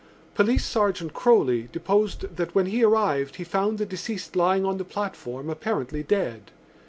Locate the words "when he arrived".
2.55-3.35